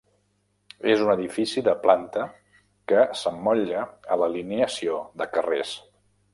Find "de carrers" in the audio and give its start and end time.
5.23-5.79